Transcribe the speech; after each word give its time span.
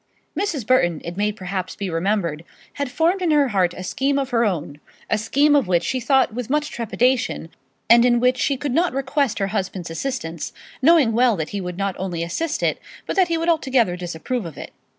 Mrs. 0.35 0.65
Burton, 0.65 0.99
it 1.05 1.15
may 1.15 1.31
perhaps 1.31 1.75
be 1.75 1.87
remembered, 1.87 2.43
had 2.73 2.89
formed 2.89 3.21
in 3.21 3.29
her 3.29 3.49
heart 3.49 3.75
a 3.77 3.83
scheme 3.83 4.17
of 4.17 4.31
her 4.31 4.43
own 4.43 4.79
a 5.11 5.17
scheme 5.19 5.55
of 5.55 5.67
which 5.67 5.83
she 5.83 5.99
thought 5.99 6.33
with 6.33 6.49
much 6.49 6.71
trepidation, 6.71 7.49
and 7.87 8.03
in 8.03 8.19
which 8.19 8.37
she 8.39 8.57
could 8.57 8.71
not 8.73 8.93
request 8.93 9.37
her 9.37 9.49
husband's 9.53 9.91
assistance, 9.91 10.53
knowing 10.81 11.11
well 11.13 11.35
that 11.35 11.49
he 11.49 11.61
would 11.61 11.77
not 11.77 11.95
only 11.99 12.21
not 12.21 12.25
assist 12.25 12.63
it, 12.63 12.79
but 13.05 13.15
that 13.15 13.27
he 13.27 13.37
would 13.37 13.47
altogether 13.47 13.95
disapprove 13.95 14.43
of 14.47 14.57
it. 14.57 14.71